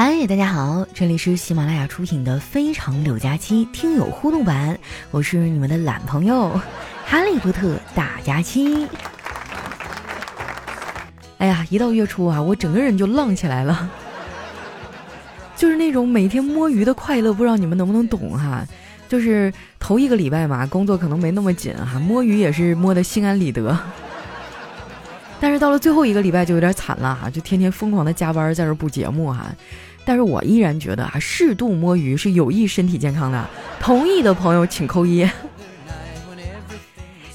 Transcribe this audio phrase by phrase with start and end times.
[0.00, 4.78] 嗨，大家好，这里是喜马拉雅出品的《非常柳佳期》听友互动版，
[5.10, 6.50] 我是你们的懒朋友
[7.04, 8.86] 哈利波特大佳期。
[11.38, 13.90] 哎呀，一到月初啊，我整个人就浪起来了，
[15.56, 18.64] 就是那种每天摸鱼的快乐，不知道你们能不能懂哈？
[19.08, 23.76] 就是头一个礼拜嘛，工作可能没那么紧哈，摸鱼也是摸得心安理得。
[25.40, 29.46] 但是到了最后一个礼拜就有点惨了哈，就天天疯狂的加班在这儿补节目哈。
[30.04, 33.46] 但是我依然觉得啊，适度摸鱼是有益身体健康的。
[33.78, 35.28] 同意的朋友请扣一。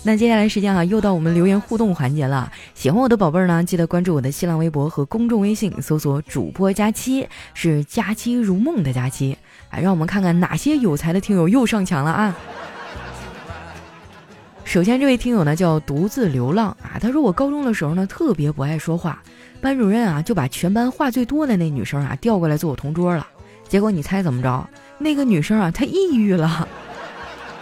[0.06, 2.52] 那接下来时间啊，又到我们留言互动环节了。
[2.74, 7.26] 喜欢我的宝贝儿呢，记得关注我的新浪微博和公众微信，搜索“主播佳期”，
[7.56, 9.38] 是“佳期如梦”的佳期。
[9.70, 12.38] 哎，让我们看看哪些有才的听友又上墙了啊！
[14.66, 19.22] 首先，这位听友呢叫独自流浪啊，他说我高中的时候呢特别不爱说话。
[19.62, 23.28] 班主任啊，就把全班话最多的那女生啊调过来做我同桌了。
[23.68, 24.68] 结果你猜怎么着？
[24.98, 26.68] 那个女生啊，她抑郁了。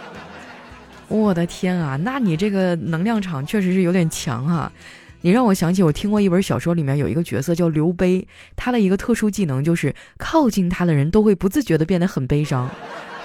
[1.08, 4.72] 我的天啊，那你这个能量场确实是有点强哈。
[5.20, 12.68] 你让我想起我听过一本小说，里面有一个角色叫刘悲，他的一个特殊技能就是靠近他的人都会不自觉的变得很悲伤，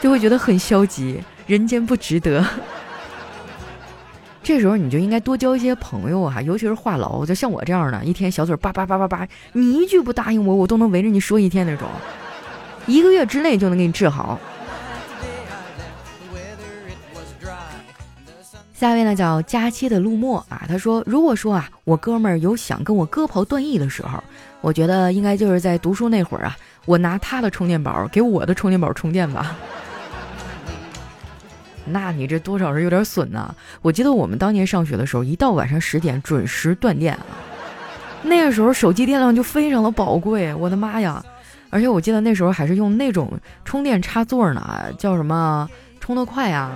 [0.02, 2.46] 就会觉得很消极，人间不值得。
[4.48, 11.86] 这时候你就应该多交一些朋友啊，尤其是话痨，就像我这样的，一天小嘴叭叭叭叭叭，你一句不答应我，我都能围着你说一天那种，
[12.86, 14.40] 一个月之内就能给你治好。
[18.74, 24.24] 下一位呢叫佳期的陆墨啊，他说：“如果说啊，我哥们儿有想跟我割袍断义的时候，
[24.62, 29.58] 我觉得应该就是在读书那会儿啊，我拿他的充电宝给我的充电宝充电吧。”
[31.90, 33.54] 那你这多少是有点损呐！
[33.82, 37.26] 我记得我们当年上学的时候，一到晚上十点准时断电啊。
[38.24, 41.24] 那个时候手机电量就非常的宝贵，我的妈呀！
[41.70, 43.32] 而且我记得那时候还是用那种
[43.66, 46.72] 充电插座呢，叫什么充得快啊。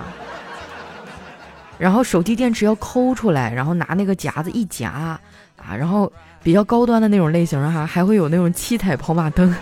[1.78, 9.54] 然后手机电池要抠出来，然后拿那个夹子一夹啊，然后比较高端的那种类型哈，还会有那种七彩跑马灯。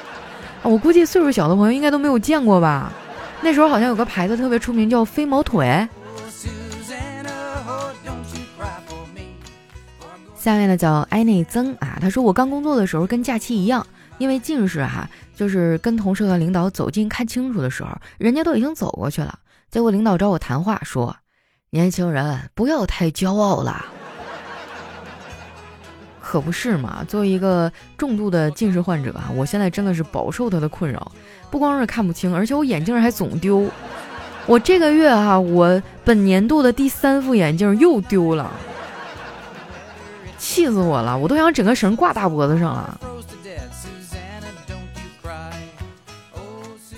[0.62, 2.92] 我估计岁数小的朋友应该都没有见过吧。
[3.40, 5.88] 那时候好像有个牌子特别出名，叫飞毛腿。
[10.36, 13.86] 下面呢叫艾内曾啊，他说我刚工作的时候跟假期一样，
[14.18, 19.38] 因为近视哈，就是跟同事和领导走近看清楚的时候，人家都已经走过去了。
[19.70, 21.14] 结果领导找我谈话说
[21.70, 23.84] ：“年轻人不要太骄傲了。”
[26.28, 27.02] 可不是嘛！
[27.08, 31.10] 作为一个重度的近视患者啊，我现在真的是饱受他的困扰。
[31.50, 33.66] 不光是看不清，而且我眼镜还总丢。
[34.44, 38.52] 我这个月哈，我本年度的第三副眼镜又丢了，
[40.36, 41.16] 气死我了！
[41.16, 43.00] 我都想整个绳挂大脖子上了。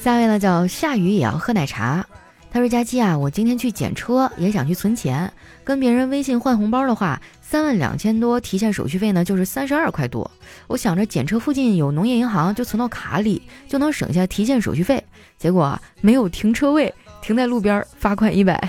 [0.03, 2.05] 下位呢叫下雨也要喝奶茶。
[2.53, 10.31] 他说：“佳期啊，我今天去检车，也想去存钱，跟别人微信换红包的话。”三万两千多提现手续费呢，就是三十二块多。
[10.69, 15.03] 我想着检车附近有农业银行，就存到卡里，就能省下提现手续费。
[15.37, 18.69] 结果没有停车位，停在路边，罚款一百。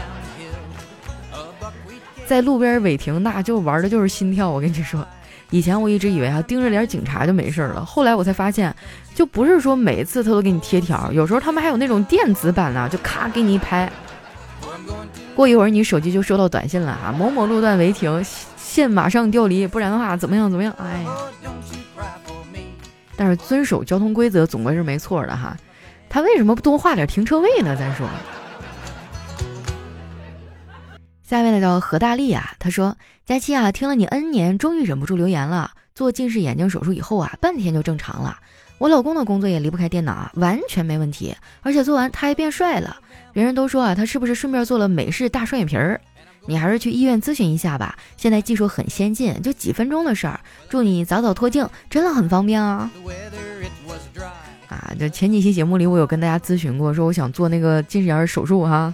[2.26, 4.48] 在路边违停，那就玩的就是心跳。
[4.48, 5.06] 我跟你说，
[5.50, 7.84] 以前我一直以为啊，盯着点警察就没事了。
[7.84, 8.74] 后来我才发现，
[9.14, 13.90] 就不是说每次他都给你贴条，有时候他们还有那种电子版的，就咔给你一拍。
[15.34, 17.14] 过一会儿，你手机就收到短信了啊！
[17.16, 18.22] 某某路段违停，
[18.56, 20.50] 现马上调离，不然的话怎么样？
[20.50, 20.72] 怎么样？
[20.78, 21.04] 哎！
[23.16, 25.56] 但是遵守交通规则总归是没错的哈。
[26.08, 27.74] 他为什么不多画点停车位呢？
[27.76, 28.06] 再说，
[31.30, 35.70] 下面的叫何大力啊，他说：“佳期啊，听了你 N 年，终于忍不住留言了。
[35.94, 38.36] 做近视眼镜手术以后啊，半天就正常了。
[38.78, 41.32] 我老公的工作也离不开电脑啊，完全没问题，
[41.62, 42.96] 而且做完他还变帅了。”
[43.32, 46.00] 别人都说啊，他是不是顺便做了美式大双眼皮儿？
[46.46, 47.96] 你还是去医院咨询一下吧。
[48.16, 50.40] 现在技术很先进，就几分钟的事儿。
[50.68, 52.90] 祝你早早脱镜，真的很方便啊！
[54.66, 58.92] 啊，就前几期节目里，我有跟大家咨询过，说我想做那个近视眼手术哈。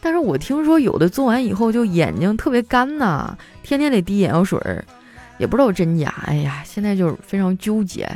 [0.00, 4.84] 但是我听说有的做完以后就眼睛特别干呐，天天得滴眼药水儿，
[5.38, 6.14] 也不知道真假。
[6.26, 8.08] 哎呀，现在就是非常纠结。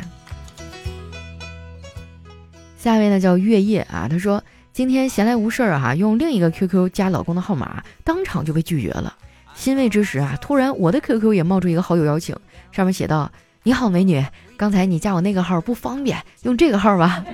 [2.79, 4.43] 下一位呢叫月夜啊，他说。
[4.75, 9.15] 今天闲来无事儿哈，用另一个 QQ 加老公的号码，当场就被拒绝了。
[9.55, 12.37] 欣慰之时啊，突然我的 QQ 也冒出一个好友邀请，
[12.73, 13.31] 上面写道
[13.63, 14.21] ：“你好，美女，
[14.57, 17.25] 刚才你加我那个号不方便，用这个号吧。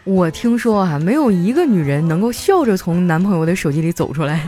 [0.05, 4.47] 我听说啊，没有一个女人能够笑着从男朋友的手机里走出来。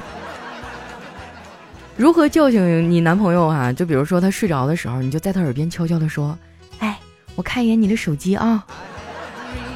[1.96, 3.72] 如何叫醒你男朋友啊？
[3.72, 6.38] 就比如说他睡着的时候，你就在他耳边悄悄的说
[6.80, 7.00] ：“哎，
[7.36, 8.66] 我看一眼你的手机啊，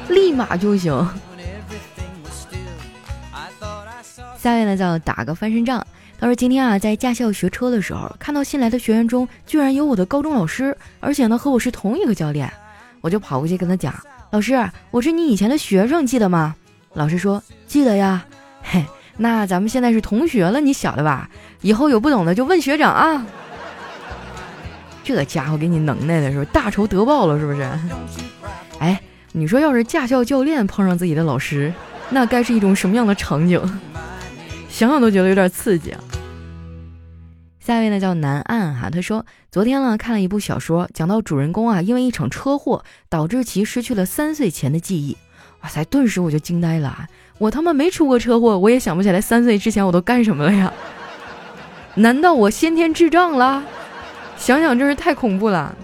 [0.08, 0.92] 立马就行。”
[4.36, 5.86] 下面呢叫打个翻身仗。
[6.18, 12.52] 他说今天啊在驾校学车的时候，看到新来的学员中居然有我的高中老师，而且呢和我是同一个教练，
[13.00, 13.94] 我就跑过去跟他讲
[14.30, 16.54] ：“老师，我是你以前的学生，记得吗？”
[16.94, 18.24] 老师说：“记得呀。”
[18.62, 18.84] 嘿。
[19.16, 21.28] 那咱们现在是同学了，你晓得吧？
[21.60, 23.26] 以后有不懂的就问学长啊。
[25.04, 27.68] 这家伙给你能耐的是大仇得报了，是不是？
[28.78, 28.98] 哎，
[29.32, 31.70] 你说要是驾校教练碰上自己的老师，
[32.08, 33.60] 那该是一种什么样的场景？
[34.70, 36.00] 想想都觉得有点刺激啊。
[37.60, 45.16] 下一位呢叫南岸哈，他说昨天呢看了一部小说，讲到主人公啊因为一场车祸导致其失去了三岁前的记忆。
[45.60, 47.06] 哇塞，顿时我就惊呆了啊。
[47.36, 50.72] 我他妈没出过车祸，我也想不起来三岁之前我都干什么了呀？
[51.96, 53.62] 难道我先天智障了？
[54.38, 55.76] 想想真是太恐怖了。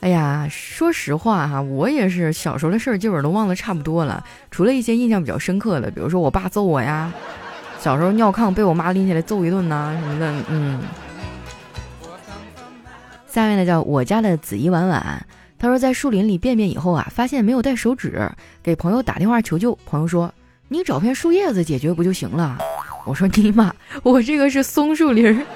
[0.00, 7.10] 哎呀，说实话哈，我也是小时候的事儿基本都忘得差不多了，除了一些印象比较深刻的，比如说我爸揍我呀，
[7.82, 10.78] 小时候尿炕被我妈拎起来揍一顿呐什么的，嗯。
[13.26, 15.26] 下面呢叫我家的紫衣婉婉。
[15.58, 18.30] 他说，在树林里便便以后啊，发现没有带手纸，
[18.62, 19.76] 给朋友打电话求救。
[19.84, 20.32] 朋友说
[20.68, 22.56] ：“你找片树叶子解决不就行了？”
[23.04, 23.74] 我说：“尼玛，
[24.04, 25.34] 我这个是松树林儿。”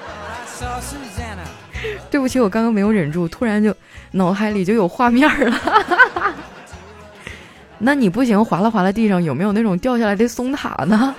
[2.11, 3.73] 对不起，我刚刚没有忍住，突然就
[4.11, 6.35] 脑海里就有画面了。
[7.79, 11.15] 那你不行，划拉划拉地上有没有那种掉下来的松塔呢？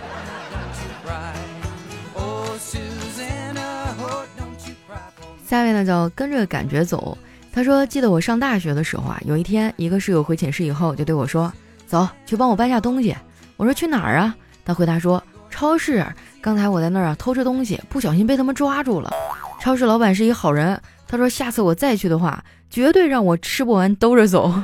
[5.48, 7.16] 下面呢叫跟着感觉走。
[7.50, 11.50] 他说：“记得我上大学的时候啊，有一天，一个室友回寝室以后就对我说
[11.88, 13.16] ：‘走，去帮我搬下东西。’
[13.56, 16.04] 我说：‘去哪儿啊？’他回答说：‘超市。’
[16.42, 19.10] 刚才我在那儿啊偷吃东西，不小心被他们抓住了。
[19.58, 20.78] 超市老板是一好人，
[21.08, 24.52] 他说下次我再去的话，绝对让我吃不完兜着走。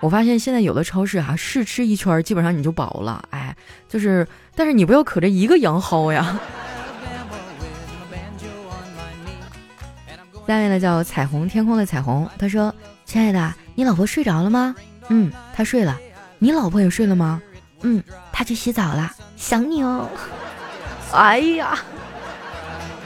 [0.00, 3.22] 我发现现在有的超市啊，试吃一圈，基本上你就饱了。
[3.30, 3.56] 哎，
[3.88, 4.26] 就是，
[4.56, 6.38] 但是你不要可着一个羊薅呀。”
[10.50, 12.74] 下面呢叫彩虹天空的彩虹，他说
[13.06, 14.74] ：“亲爱的，你老婆睡着了吗？
[15.08, 15.96] 嗯，她睡了。
[16.40, 17.40] 你老婆也睡了吗？
[17.82, 18.02] 嗯，
[18.32, 19.14] 她去洗澡了。
[19.36, 20.08] 想你哦。
[21.14, 21.78] 哎呀，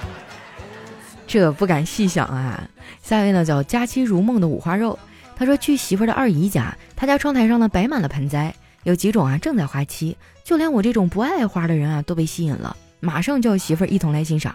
[1.29, 2.67] 这不敢细想啊。
[3.02, 4.99] 下一位呢叫佳期如梦的五花肉，
[5.37, 8.55] 他说去媳妇的二姨家，他家窗台上呢摆满了盆栽，
[8.85, 14.55] 有几种啊正在花期，就连我这种不爱花的人啊都被吸引了，马上叫媳妇一同来欣赏。”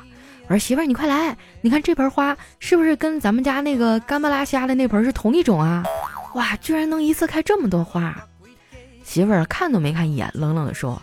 [0.49, 5.83] 我说媳妇儿，你快来，你看这盆花是不是跟咱们家那个干巴拉虾的那盆是同一种啊？
[6.33, 8.15] 哇，居然能一次开这么多花！
[9.03, 10.99] 媳妇儿看都没看一眼，冷冷的说：“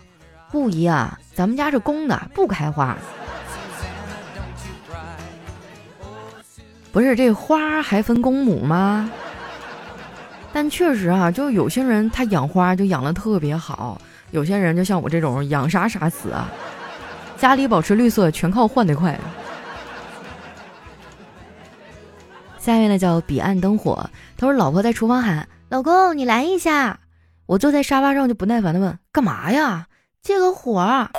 [0.51, 2.97] 不一样，咱们家是公的，不开花。”
[6.91, 9.09] 不是这花还分公母吗？
[10.51, 13.97] 但确实啊，就有些人他养花就养的特别好，
[14.31, 16.51] 有些人就像我这种养啥啥死啊。
[17.37, 19.19] 家里保持绿色全靠换得快。
[22.57, 26.99] 下面呢叫彼岸灯火，他说老婆在厨房喊：“老公，你来一下。”
[27.45, 29.87] 我坐在沙发上就不耐烦的问：“干嘛呀？
[30.21, 31.09] 借个火？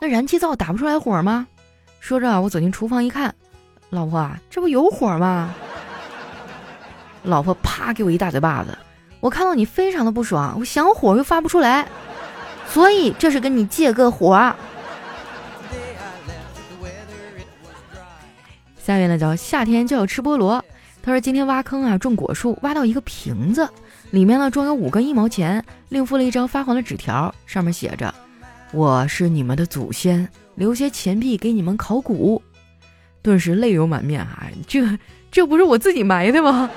[0.00, 1.46] 那燃气灶打不出来火吗？”
[2.00, 3.32] 说着，我走进厨房一看，
[3.90, 5.54] 老婆啊，这不有火吗？
[7.22, 8.76] 老婆啪给我一大嘴巴子。
[9.20, 11.86] 我看到你非常的不爽，我想火又发不出来，
[12.66, 14.52] 所以这是跟你借个火。
[18.90, 20.64] 下面呢叫夏天就要吃菠萝。
[21.00, 23.68] 他说今天挖坑啊，种果树，挖到一个瓶子，
[24.10, 28.12] 里面呢装有五个一毛钱，另附了一张发黄的纸条，上面写着
[28.74, 32.42] ：“我是你们的祖先，留些钱币给你们考古。”
[33.22, 34.48] 顿时泪流满面啊！
[34.66, 34.98] 这
[35.30, 36.68] 这不是我自己埋的吗？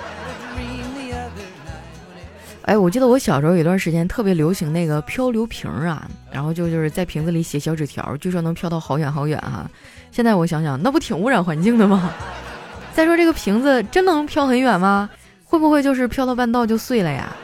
[2.63, 9.69] 哎，我记得我小时候有一段时间特别流行那个漂流瓶啊，然后就就是在瓶子里写小纸条，据说能飘到好远好远哈。
[10.11, 12.11] 现在我想想，那不挺污染环境的吗？
[12.95, 15.09] 再说这个瓶子真能飘很远吗？
[15.43, 17.35] 会不会就是飘到半道就碎了呀？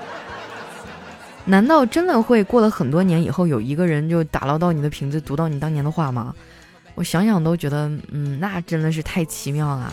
[1.46, 6.34] 难道真的会过了很多年以后，有一个人就打捞到你的瓶子，读到你当年的话吗？
[6.96, 9.92] 我想想都觉得，嗯，那真的是太奇妙了。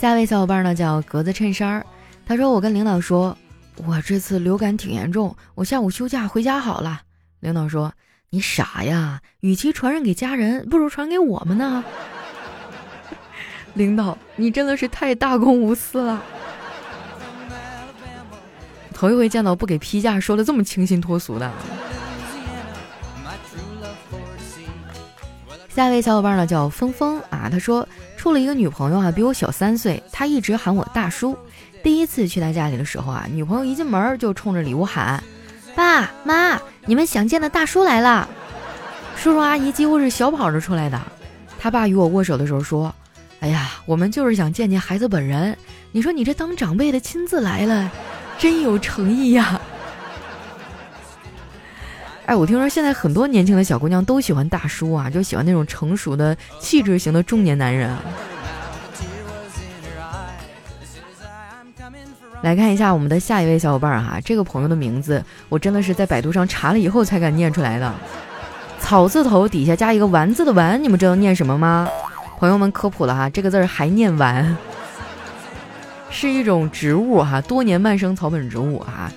[0.00, 1.84] 下一位小伙伴呢叫格子衬衫，
[2.24, 3.36] 他说我跟领导说，
[3.84, 7.02] 我这次流感挺严重，我下午休假回家好了。
[7.40, 7.92] 领导说
[8.30, 11.84] ：“你傻呀，与其传染给家人，不如传给我们呢。
[13.74, 16.22] ”领导，你真的是太大公无私了。
[18.94, 21.52] 头一回见到不给批假说的这么清新脱俗的。
[25.68, 27.86] 下一位小伙伴呢叫峰峰啊，他说
[28.20, 31.34] 处了一个女朋友啊，比我小三岁，他一直喊我大叔。
[31.82, 35.24] 第一次去他家里的时候啊，女朋友一进门就冲着礼物喊
[35.74, 38.28] ：“爸妈，你们想见的大叔来了。”
[39.16, 41.00] 叔叔阿姨几乎是小跑着出来的。
[41.58, 42.94] 他爸与我握手的时候说
[43.40, 45.56] ：“哎呀，我们就是想见见孩子本人。
[45.90, 47.90] 你说你这当长辈的亲自来了，
[48.38, 49.58] 真有诚意呀。”
[52.30, 58.00] 哎，我听说现在很多年轻的小姑娘都喜欢大叔啊，就喜欢那种成熟的气质型的中年男人啊。
[62.42, 67.92] 来看一下我们的下一位小伙伴哈，这个朋友的名字我真的是在百度上查了以后才敢念出来的。
[68.78, 71.88] 草字头底下加一个丸字的丸，你们知道念什么吗？
[72.38, 74.56] 朋友们科普了哈，这个字儿还念丸，
[76.10, 79.10] 是一种植物哈，多年慢生草本植物哈。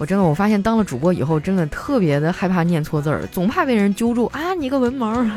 [0.00, 4.54] 我真的，我发现当了主播以后，真的特别的害怕念错字儿，总怕被人揪住啊！
[4.54, 5.30] 你个文盲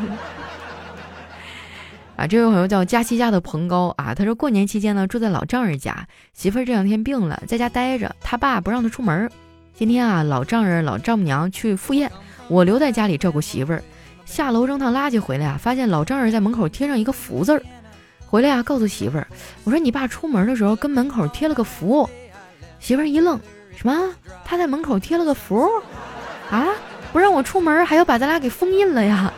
[2.15, 2.25] 啊！
[2.25, 9.29] 这位朋友叫佳琪家的彭高啊，他说过年期间呢，住在老丈人家，媳妇儿这两天病了，在家待着，他爸不让他出门。
[9.73, 12.09] 今天啊，老丈人、老丈母娘去赴宴，
[12.47, 13.83] 我留在家里照顾媳妇儿。
[14.23, 17.61] 下楼扔趟垃圾回来啊，发现老丈人在门口贴上一个福字儿。
[18.25, 19.27] 回来啊，告诉媳妇儿，
[19.65, 22.09] 我说你爸出门的时候跟门口贴了个福。
[22.79, 23.37] 媳妇儿一愣。
[23.75, 24.13] 什么？
[24.45, 25.69] 他在门口贴了个符，
[26.49, 26.67] 啊，
[27.11, 29.33] 不让我出门，还要把咱俩给封印了呀？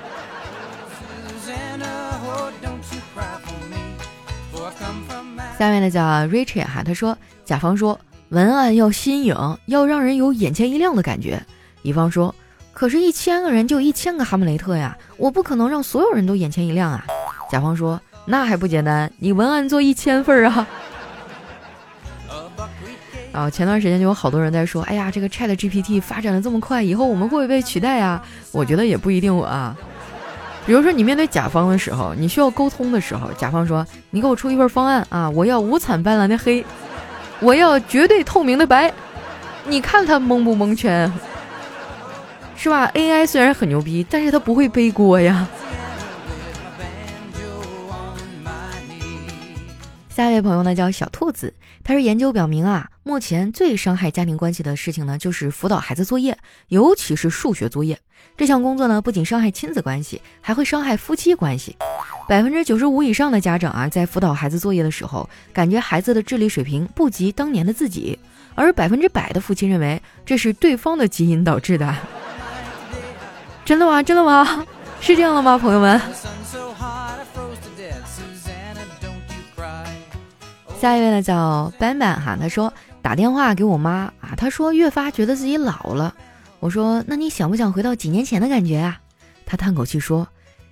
[5.57, 7.97] 下面呢叫 Richie 哈，他说甲方说
[8.29, 9.35] 文案要新颖，
[9.67, 11.41] 要让人有眼前一亮的感觉。
[11.81, 12.33] 乙方说，
[12.73, 17.05] 可是，一千个人就一千个哈姆雷特呀，我不可能让所有人都眼前一亮啊。
[17.49, 20.67] 甲方说，那还不简单，你文案做一千份啊。
[23.35, 28.21] 啊，前段时间就有好多人在说，哎呀，这个 Chat GPT 发展的这么快，以后我们会不会被取代呀？
[28.53, 29.75] 我觉得也不一定啊。
[30.65, 36.65] 比如说你面对甲方的时候，你需要沟通的时候，甲方说，你给我出一份方案啊，我要五彩斑斓的黑，
[37.41, 38.93] 我要绝对透明的白，
[39.67, 41.11] 你看他蒙不蒙圈？
[42.55, 45.45] 是吧？AI 虽然很牛逼，但是他不会背锅呀。
[50.15, 51.53] 下一位朋友呢叫小兔子，
[51.83, 56.37] 他说研究表明啊，目前最伤害家庭关系的事情呢，就是辅导孩子作业，
[56.69, 57.99] 尤其是数学作业。
[58.37, 61.75] 这项工作呢，不仅伤害亲子关系，还会伤害夫妻关系。
[62.29, 68.17] 百分之九十五以上的家长啊，在辅导孩子作业的时候，感觉孩子的智力水平不及当年的自己，
[68.55, 71.93] 而百分之百的父亲认为这是对方的基因导致的。
[73.65, 74.01] 真的吗？
[74.01, 74.65] 真的吗？
[75.01, 75.99] 是这样的吗，朋友们？
[80.85, 86.13] 下一位呢叫斑斑哈，他说打电话给我妈啊，他说越发觉得自己老了。
[86.59, 88.99] 我说那你想不想回到几年前的感觉啊？
[89.47, 90.27] 他叹口气说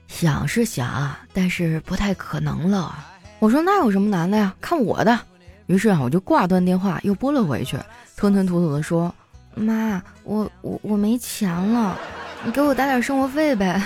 [0.08, 2.96] 想是想，但是不太可能了。
[3.39, 4.53] 我说那有什么难的呀？
[4.62, 5.20] 看我的。
[5.65, 7.75] 于是啊，我就挂断电话，又拨了回去，
[8.15, 9.12] 吞吞吐吐的说
[9.55, 11.98] 妈，我我我没钱了，
[12.46, 13.82] 你给我打点生活费呗。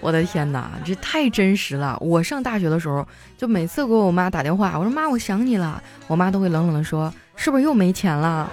[0.00, 1.96] 我的天哪，这太真实了！
[2.00, 8.50] 我上大学的时候，就每次给我妈打电话，我说妈，我想你了，我妈都会冷冷的说，是不是又没钱了？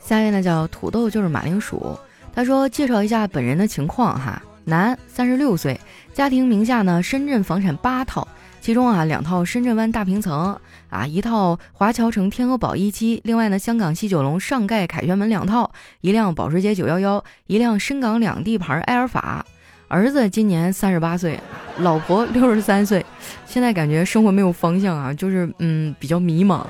[0.00, 1.98] 下一位呢叫土豆，就是马铃薯。
[2.34, 5.80] 他说介绍一下本人的情况哈，男，三十六岁，
[6.14, 8.26] 家庭名下呢深圳房产八套。
[8.62, 10.56] 其中啊，两套深圳湾大平层
[10.88, 19.44] 啊，一套华侨城天鹅堡一期，另外呢，香港西九龙上盖凯旋门两套，一辆保时捷九幺幺，一辆深港两地牌埃尔法。
[19.88, 21.40] 儿子今年三十八岁，
[21.78, 23.04] 老婆六十三岁，
[23.46, 26.64] 现在感觉生活没有方向啊，就是嗯，比较迷茫。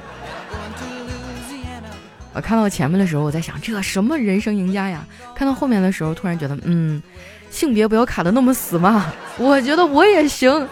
[2.32, 5.06] 我看到前面的时候，我在想这什么人生赢家呀？
[5.34, 7.02] 看到后面的时候，突然觉得嗯，
[7.50, 10.66] 性别不要卡的那么死嘛，我觉得我也行。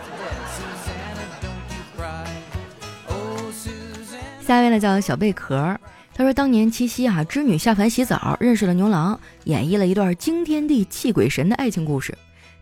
[4.50, 5.78] 下一位呢叫小贝壳，
[6.12, 12.12] 他说当年七夕啊，织女下凡洗澡，认识了牛郎，演绎了一段惊天地泣鬼神的爱情故事。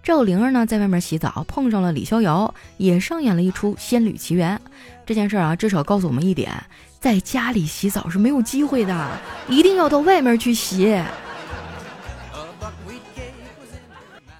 [0.02, 4.60] 赵灵儿呢在外面洗澡，碰上了李逍遥，也上演了一出仙侣奇缘。
[5.06, 6.52] 这件事啊，至少告诉我们一点，
[7.00, 9.08] 在家里洗澡是没有机会的，
[9.48, 11.02] 一定要到外面去洗。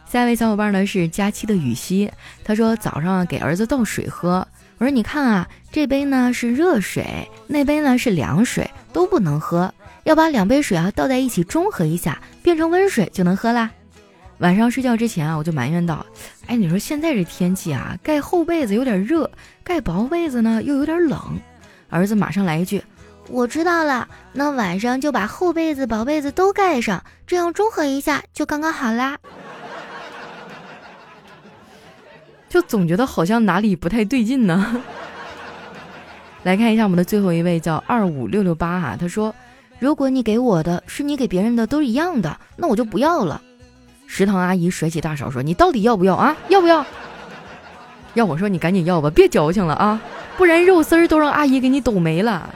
[0.06, 2.12] 下一位小伙伴呢是佳期的雨熙，
[2.44, 4.46] 他说早上给儿子倒水喝。
[4.78, 13.70] 我说：“你看啊，这杯呢是热水，那杯呢是凉水，都不能喝，要把两杯水啊倒在一起中和一下，变成温水就能喝啦。”
[14.38, 16.06] 晚上睡觉之前啊，我就埋怨道
[16.46, 19.28] ：“哎，你说现在这天气啊，盖厚被子有点热，
[19.64, 21.20] 盖薄被子呢又有点冷。”
[21.90, 22.80] 儿子马上来一句
[23.28, 29.18] ：“我知道了，那晚上就把厚被子、薄被子都盖上，这样中和一下就刚刚好啦。”
[32.48, 34.82] 就总觉得好像哪里不太对劲呢。
[36.44, 39.34] 来看一下我们的最后一位，叫二五六六八哈，他说
[39.78, 43.40] ：“如果你给我的是你给别人的都是一样的，那我就不要了。”
[44.06, 46.34] 食堂阿姨甩起大手说：“你到底要不要啊？
[46.48, 46.86] 要不要？
[48.14, 50.00] 要我说你赶紧要吧，别矫情了啊，
[50.38, 52.48] 不然肉丝儿都让阿姨给你抖没了。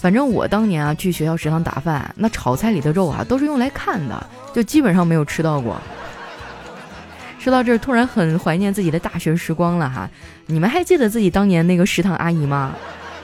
[0.00, 5.80] 反正我当年啊去学校食堂打饭，那炒菜里的肉啊都是用来看的，就基本上没有吃到过。
[7.38, 10.08] 说到这儿，突然很怀念自己的大学时光了哈。
[10.46, 12.74] 你们还记得自己当年那个食堂阿姨吗？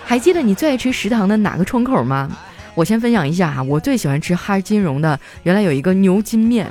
[0.05, 2.31] 还记得你最爱吃食堂的哪个窗口吗？
[2.75, 6.71] 我先分享一下哈，我最喜欢吃哈金荣的，原来有一个牛筋面。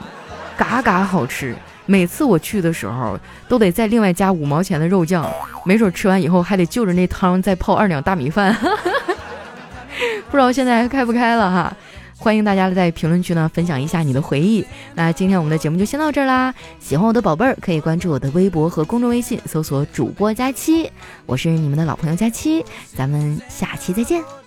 [0.56, 5.30] 嘎嘎好吃，每次我去的时候都得再另外加五毛钱的肉酱，
[5.66, 8.56] 没准吃完以后还得就着那汤再泡二两大米饭。
[10.30, 11.76] 不知道现在还开不开了哈？
[12.18, 14.66] 欢迎大家在评论区呢分享一下你的回忆。
[14.96, 20.90] 那今天我们的节目就先到这儿啦，喜欢我的宝贝儿可以关注我的微博和公众微信，搜索主播佳期，
[21.26, 22.64] 我是你们的老朋友佳期，
[22.96, 24.43] 咱们下期再见。